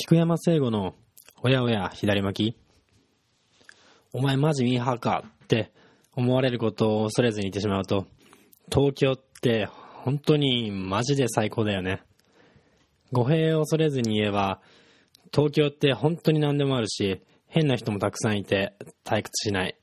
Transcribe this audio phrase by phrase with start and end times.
[0.00, 0.94] 菊山聖吾の
[1.42, 2.56] おやおや左巻き
[4.12, 5.72] お前マジミーハーかって
[6.14, 8.06] 思われることを恐れずに言ってしまうと、
[8.72, 12.00] 東京って本当にマジで最高だよね。
[13.10, 14.60] 語弊を恐れずに言えば、
[15.34, 18.74] 東京って本当に何でもあるし、変な人もたくさんいて
[19.04, 19.76] 退屈しない。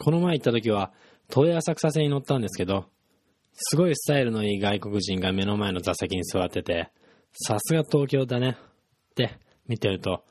[0.00, 0.92] この前行った時は、
[1.32, 2.84] 東映浅草線に乗ったんですけど、
[3.54, 6.90] すごいスタイルのいい外国人が目の前の座席に座ってて、
[7.32, 8.58] さすが東京だね
[9.14, 10.24] って見てると、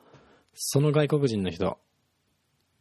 [0.52, 1.78] その外国人の人、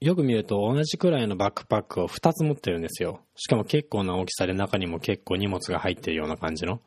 [0.02, 3.21] よく見ると同じくらいのバックパックを2つ持ってるんですよ。
[3.35, 6.81] しかも結構な大きさで中にも結構荷物が入ってるような感じの。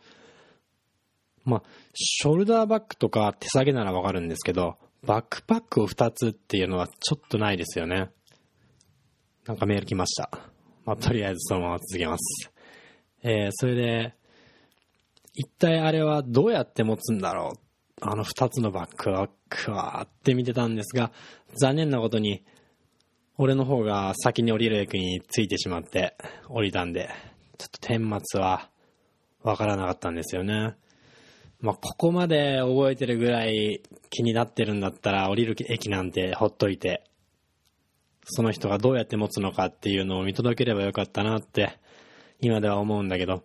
[1.45, 1.63] まあ、
[1.95, 8.11] ショルダーバッグとか手提げならわかるんですけど、バックパックを2つっていうのはちょっとないですよね。
[9.47, 10.31] なんかメール来ました。
[10.85, 12.53] まあ、とりあえずそのまま続けます。
[13.23, 14.15] えー、それで、
[15.35, 17.66] 一体あれはどうやって持つんだろう
[18.03, 21.13] あの2つのバックは、くわーって見てたんですが、
[21.59, 22.45] 残念なことに、
[23.39, 26.17] 俺の方が先に降りる駅に着いてしまって
[26.49, 27.11] 降りたんで、
[27.59, 28.69] ちょっと顛末は
[29.43, 30.75] わからなかったんですよね。
[31.61, 37.05] まあ、ここまで覚えてるぐらい気になってるんだったら降りる駅なんてほっといて、
[38.25, 41.79] その人がどうやって持つのかっていうのを見届ければよかったなって
[42.41, 43.45] 今では思うんだけど、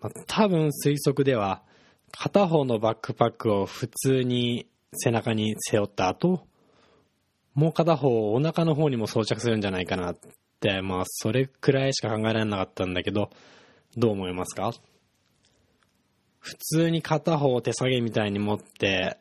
[0.00, 1.62] まあ、多分推測では
[2.12, 6.46] 片方のバックパックを普通に背中に背負った後、
[7.54, 10.18] もう片方お腹の方にも装着するんじゃないかなっ
[10.60, 13.30] て、まあそれくらいしか考えられなかったんだけど、
[13.96, 14.72] どう思いますか？
[16.38, 19.18] 普通に片方を手下げみたいに持って、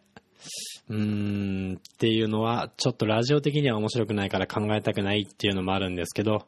[0.89, 6.47] うーんっていうのはちょっとラジオ的には面白くないから考えたくないっていうのもあるんですけど、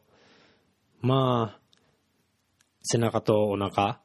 [1.01, 1.59] まあ、
[2.81, 3.99] 背中とお腹、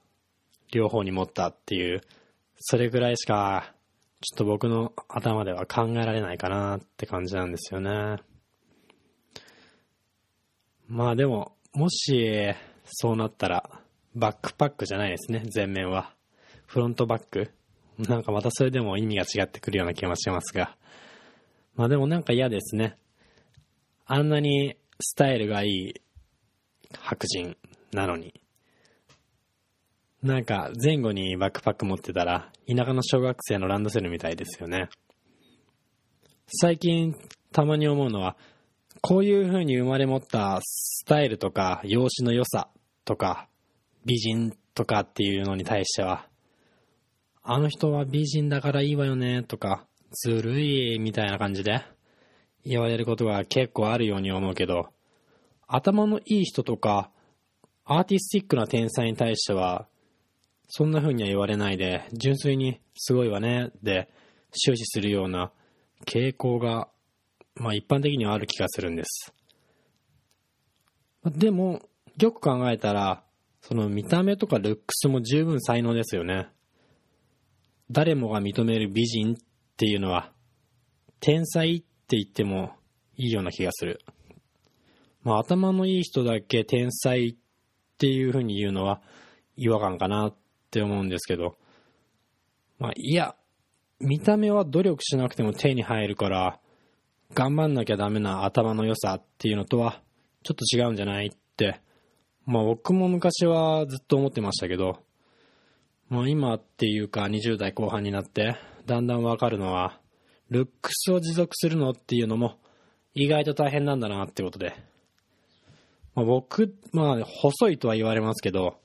[0.72, 2.03] 両方に持ったっていう、
[2.58, 3.72] それぐらいしか
[4.20, 8.16] ちょっと僕の頭では考えられないかなって感じなんですよね。
[10.88, 12.54] まあでも、もし
[12.84, 13.70] そうなったら、
[14.16, 16.14] バックパックじゃないですね、前面は。
[16.66, 17.52] フロントバック
[17.98, 20.76] なんかまたそれでも意味が違ってくるような気もしますが。
[21.76, 22.97] まあでもなんか嫌ですね。
[24.06, 25.94] あんなにスタイルがいい
[26.98, 27.56] 白人
[27.92, 28.34] なのに。
[30.22, 34.88] なんか前後にバックパック持ってたら田舎の小学生のランドセルみたいですよね。
[36.48, 37.14] 最近
[37.52, 38.36] たまに思うのは
[39.00, 42.68] こういう風に生まれ持ったスタイルとか容姿の良さ
[43.04, 43.48] とか
[44.04, 46.26] 美人とかっていうのに対しては
[47.42, 51.82] あの人は美人だからいいわよねとかずるいみたいな感じで
[52.64, 54.88] 言われることが結構あるように思うけど
[55.66, 57.10] 頭のいい人とか
[57.84, 59.86] アーティスティックな天才に対しては
[60.68, 64.08] そんな風には言われないで、純粋にすごいわね、で
[64.52, 65.50] 終始するような
[66.06, 66.88] 傾向が、
[67.56, 69.32] まあ一般的にはある気がするんです。
[71.24, 71.80] でも、
[72.20, 73.24] よく考えたら、
[73.62, 76.48] その見た目とかルックスも十分才能ですよね。
[77.90, 79.36] 誰もが認める美人っ
[79.76, 80.32] ていうのは、
[81.20, 82.72] 天才って言っても
[83.16, 84.00] いいような気がする。
[85.22, 87.34] まあ頭のいい人だけ天才っ
[87.98, 89.00] ていう風に言うのは
[89.56, 90.36] 違和感かなっ
[90.68, 91.56] って思うんですけど、
[92.78, 93.34] まあ、いや、
[94.00, 96.60] 見た目は努力しなくても手に入るから、
[97.34, 100.02] 頑張んなきゃダメな頭の良さっていうのとは、
[100.42, 101.80] ちょっと違うんじゃないって、
[102.44, 105.02] まあ僕も昔はずっと思ってましたけど、
[106.08, 108.56] まあ今っていうか20代後半になって、
[108.86, 110.00] だんだんわかるのは、
[110.50, 112.58] ルックスを持続するのっていうのも、
[113.14, 114.74] 意外と大変なんだなってことで。
[116.14, 118.78] まあ、僕、まあ細いとは言われますけど、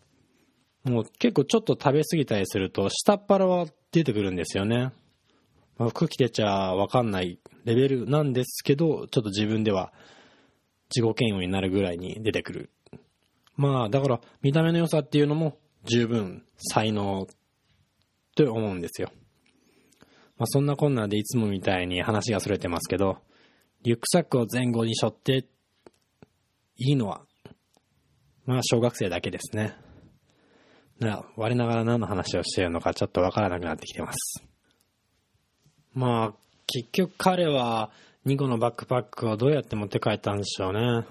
[0.84, 4.92] もう結構ちょっと食べ過ぎたりすると、下っ腹は出てくるんですよね。
[5.78, 9.94] まあ、服着てちゃわかんないレベルなんですけど、ちょっと自分では
[10.94, 12.70] 自己嫌悪になるぐらいに出てくる。
[13.56, 17.28] まあ、だから見た目の良さっていうのも十分才能
[18.36, 19.12] と思うんですよ。
[20.38, 23.20] まあ、そんなこんなでいつもみたいに話がそれてますけど、
[23.84, 25.46] リュックサックを前後に背負って
[26.78, 27.22] いいのは、
[28.46, 29.76] まあ小学生だけですね。
[31.00, 34.44] な、我ながら何の話をしているのかちょっとわからなくなってきてます。
[35.94, 36.34] まあ、
[36.68, 37.92] 結局彼は
[38.26, 41.06] 2個のバックパックをどうやって持って帰ったんでしょうね。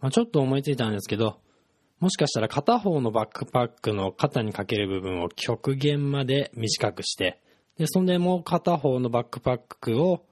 [0.00, 1.40] まあ、ちょっと思いついたんですけど、
[1.98, 7.40] もしかしたら片方のバックパックの肩にかける部分を極限まで短くして、
[7.76, 10.24] で、そんでもう片方のバックパックを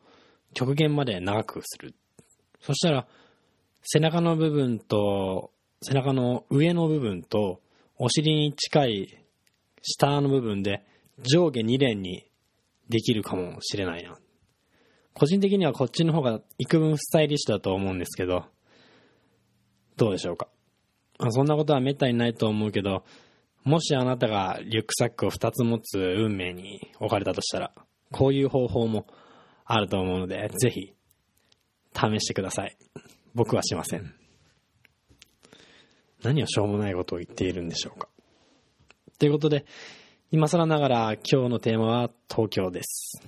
[0.54, 1.94] 極限まで長くする。
[2.60, 3.06] そしたら、
[3.82, 5.50] 背中の部分と、
[5.82, 7.60] 背中の上の部分と、
[7.98, 9.24] お尻に近い
[9.82, 10.84] 下の部分で
[11.18, 12.28] 上下2連に
[12.88, 14.18] できるかもしれないな。
[15.14, 18.44] 個人的にはこっちの方が幾分スタイリッシュだと思うんですけど、
[19.96, 20.48] どうでしょうか？
[21.18, 23.04] ま、そんなことはめったにないと思うけど、
[23.64, 27.72] もしあなたがリュックサックを2つ持つ運命に置かれたとしたら、
[28.12, 29.06] こういう方法も
[29.64, 30.94] あると思うので、ぜひ、
[31.94, 32.76] 試してください。
[33.34, 34.14] 僕はしません。
[36.26, 38.08] 何をしょうもないことを言っているんでしょうか。
[39.18, 39.64] ということで、
[40.32, 43.22] 今更ながら今日のテーマは東京です。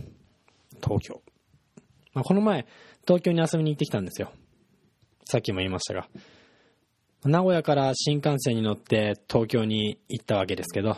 [0.82, 1.22] 東京。
[2.12, 2.66] まあ、この前、
[3.06, 4.32] 東京に遊びに行ってきたんですよ。
[5.26, 6.08] さっきも言いましたが。
[7.24, 10.96] 名古屋から新幹線に乗って東京に行ったわけですけど、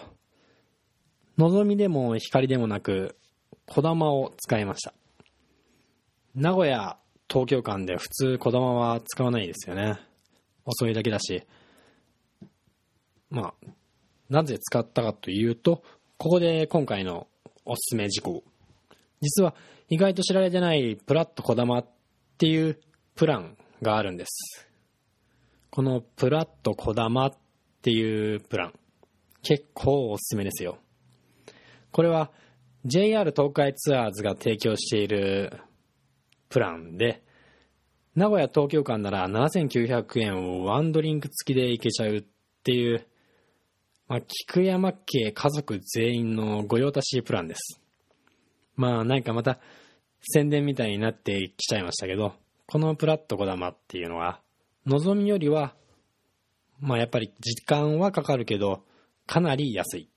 [1.36, 3.18] のぞみでも光でもなく、
[3.66, 4.94] こだまを使いました。
[6.34, 6.98] 名古屋、
[7.28, 9.98] 東京間で普通こだまは使わないですよね。
[10.64, 11.42] 遅いだけだし。
[13.30, 13.66] まあ、
[14.28, 15.82] なぜ使ったかというと、
[16.18, 17.26] ここで今回の
[17.64, 18.42] おすすめ事項。
[19.20, 19.54] 実は
[19.88, 21.86] 意外と知られてないプラットこだまっ
[22.38, 22.78] ていう
[23.14, 24.68] プランがあるんです。
[25.70, 27.32] このプラットこだまっ
[27.82, 28.74] ていうプラン、
[29.42, 30.78] 結構おすすめですよ。
[31.92, 32.30] これは
[32.84, 35.60] JR 東海ツアーズが提供している
[36.48, 37.22] プランで、
[38.14, 42.24] 名古屋東京間なら7900円をワンドリンク付きで行けちゃうっ
[42.64, 43.06] ていう、
[44.10, 47.80] まあ、菊山家家族全員の御用達プランです。
[48.74, 49.60] まあ、なんかまた
[50.20, 52.34] 宣伝みたいになってきちゃいましたけど、
[52.66, 54.40] このプラットこだまっていうのは、
[54.84, 55.76] 望みよりは、
[56.80, 58.82] まあやっぱり時間はかかるけど、
[59.28, 60.08] かなり安い。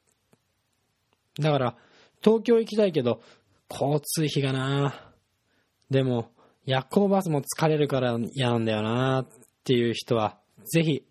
[1.40, 1.76] だから、
[2.24, 3.22] 東京行きたいけど、
[3.70, 5.14] 交通費がな
[5.92, 6.32] でも、
[6.66, 9.28] 夜行バスも疲れるから嫌なんだよなっ
[9.64, 11.06] ていう人は、ぜひ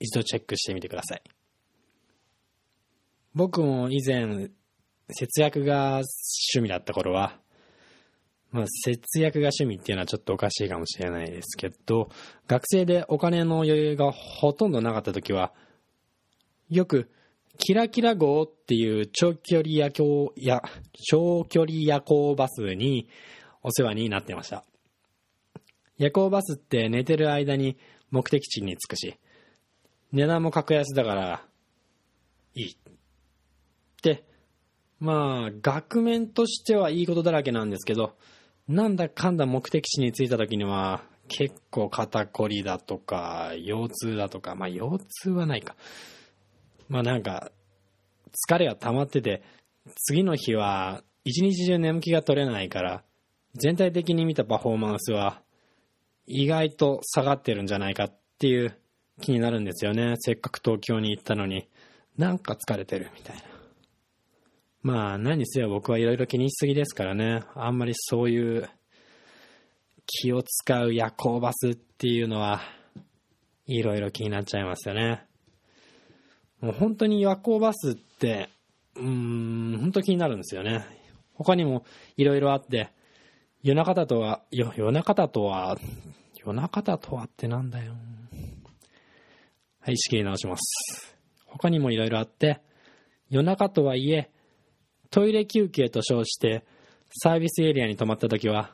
[0.00, 1.22] 一度チェックしてみてください。
[3.34, 4.50] 僕も以前、
[5.10, 7.38] 節約が趣味だった頃は、
[8.52, 12.08] まあ、節約が趣味っていうのはちょっとおかしいかもしれないですけど、
[12.46, 15.52] 学生でお金の余裕がほとんどなかった時は、
[16.70, 17.10] よく、
[17.58, 20.62] キラキラ号っていう長距離夜行、や、
[21.10, 23.08] 長距離夜行バスに
[23.62, 24.64] お世話になってました。
[25.98, 27.76] 夜行バスって寝てる間に
[28.10, 29.16] 目的地に着くし、
[30.12, 31.44] 値段も格安だから、
[32.54, 32.76] いい。
[34.04, 34.22] で、
[35.00, 38.14] まあ、額面としてはいいことだらけなんですけど、
[38.68, 45.74] なんだかんだ目的地に着いた時には、結構肩こりだとか、腰痛だとか、まあ腰痛はないか。
[46.88, 47.50] まあなんか、
[48.48, 49.42] 疲れが溜まってて、
[50.06, 53.04] 次の日は一日中眠気が取れないから、
[53.54, 55.40] 全体的に見たパフォーマンスは
[56.26, 58.76] 意外と下がってるんじゃないかっていう
[59.20, 60.14] 気になるんですよね。
[60.18, 61.68] せっかく東京に行ったのに、
[62.18, 63.53] なんか疲れてるみたいな。
[64.84, 67.42] まあ何にせよ僕はいろいろ気にしすぎですからね。
[67.54, 68.68] あんまりそういう
[70.04, 72.60] 気を使う夜行バスっていうのは
[73.66, 75.24] いろいろ気になっちゃいますよね。
[76.60, 78.50] もう本当に夜行バスって、
[78.94, 79.04] うー
[79.76, 80.84] ん、本当気になるんですよね。
[81.32, 81.86] 他にも
[82.18, 82.90] いろいろあって、
[83.62, 85.78] 夜中だとは、夜中だとは、
[86.36, 87.94] 夜中だとはってなんだよ。
[89.80, 91.16] はい、仕切り直します。
[91.46, 92.60] 他にもいろいろあって、
[93.30, 94.30] 夜中とはいえ、
[95.14, 96.64] トイレ休憩と称して
[97.22, 98.72] サービスエリアに泊まった時は、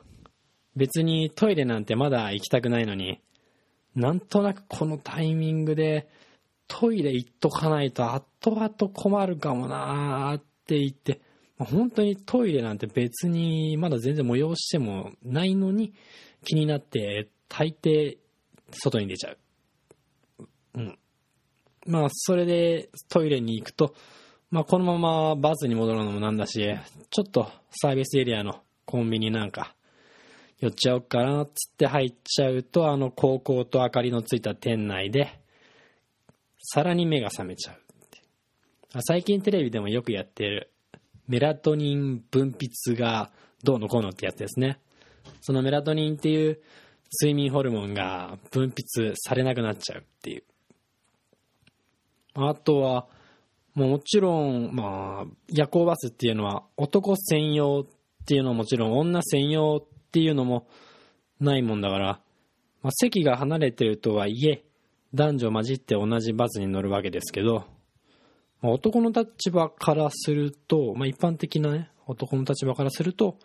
[0.75, 3.21] 別にトイレなんてまだ行きたくないのに、
[3.93, 6.07] なんとなくこのタイミングで
[6.67, 11.21] トイレ行っとかないと後々困るかもなーって言って、
[11.59, 15.93] 本当にトイレなんて別にまだ全然催してもないのに
[16.43, 18.17] 気になって大抵
[18.71, 19.37] 外に出ちゃう。
[20.73, 20.99] うん。
[21.85, 23.93] まあそれでトイレに行くと
[24.51, 26.75] まあ、このままバスに戻るのもなんだし、
[27.09, 29.73] ちょっとサービスエリアのコンビニなんか、
[30.59, 35.39] 寄っちゃおうかなつって入っちゃうと、あの高校と明かりのついた店内で、
[36.59, 37.81] さらに目が覚めちゃう
[38.99, 40.69] 最近テレビでもよくやってる、
[41.29, 43.31] メラトニン分泌が
[43.63, 44.79] どうのこうのってやつですね。
[45.39, 46.59] そのメラトニンっていう
[47.21, 50.43] 睡眠ホルモンが分泌されなくなっちゃうっていう。
[52.33, 53.07] あとは、
[53.73, 60.67] もちろん、まあ、夜行バスっていうのは男専用っていうのはもちろん女専用っていうのも
[61.39, 62.07] ないもんだから、
[62.83, 64.63] まあ、席が離れてるとはいえ、
[65.13, 67.65] 男女混じって同じバスに乗るわけですけど、
[68.61, 73.37] まあ、男の立場からすると、まあ、一般的なね、男の立場からすると、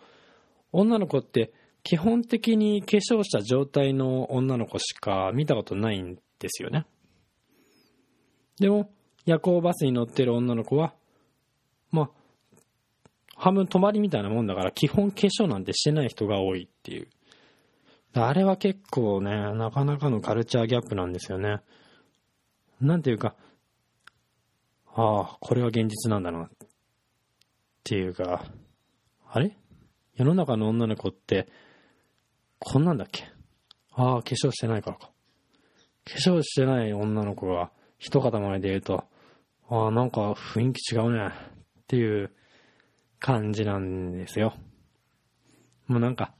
[0.73, 1.53] 女の子って
[1.83, 6.85] 基本的に化粧した状態の女の子しか見たことないんですよね。
[8.59, 8.89] でも、
[9.27, 10.93] 夜行バスに乗ってる女の子は、
[11.91, 12.09] まあ、
[13.35, 17.09] 半分泊まりみたいなもんだから、基本化粧なんてしてない人が多いっていう。
[18.13, 21.59] あれは結構ね、なかなかのカルチャーギャップなんですよね。
[22.79, 23.35] なんていうか、
[24.95, 26.45] ああ、これは現実なんだな。
[26.45, 26.49] っ
[27.83, 28.45] ていうか、
[29.29, 29.55] あれ？
[30.15, 31.47] 世の中の女の子って、
[32.59, 33.25] こんなんだっけ？
[33.91, 35.11] ああ、化粧してないからか。
[36.05, 38.31] 化粧してない女の子が一塊
[38.61, 39.03] で言うと、
[39.69, 41.31] ああ、なんか雰囲気違うね。
[41.81, 42.31] っていう
[43.19, 44.53] 感じなんですよ。
[45.87, 46.33] もうなんか、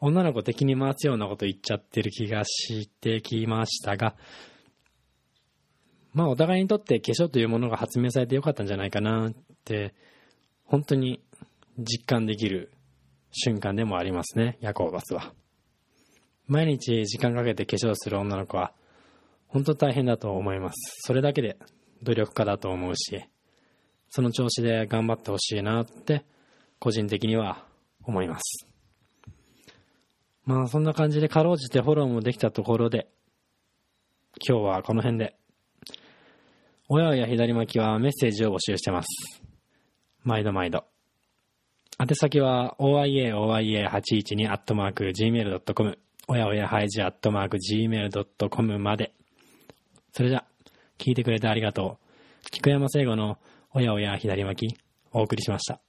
[0.00, 4.14] 女の子敵に回すようなこと言っちゃってる気がしてきましたが、
[6.12, 9.32] まあお互いにとって化粧というものが発明されてよかったんじゃないかなっ
[9.64, 9.94] て、
[10.64, 11.22] 本当に
[11.78, 12.72] 実感できる
[13.32, 15.32] 瞬間でもありますね、夜行バスは。
[16.46, 18.72] 毎日時間かけて化粧する女の子は、
[19.48, 20.76] 本当大変だと思います。
[21.06, 21.58] それだけで
[22.02, 23.24] 努力家だと思うし、
[24.10, 26.24] その調子で頑張ってほしいなって、
[26.78, 27.64] 個人的には
[28.04, 28.66] 思います。
[30.44, 33.08] まあそんな感じでかろうじてフォローもできたところで、
[34.46, 35.36] 今日はこの辺で。
[36.88, 39.42] 親や左巻きはメッセージを募集してます。
[40.24, 40.84] 毎度毎度。
[42.00, 49.12] 宛先は oiaoia812 アットマーク gmail.com おやおやハイジアットマーク gmail.com まで。
[50.12, 50.44] それじゃ、
[50.98, 52.50] 聞いてくれてありがとう。
[52.50, 53.38] 菊山聖吾の
[53.72, 54.78] おやおや左巻き、
[55.12, 55.80] お送りしました。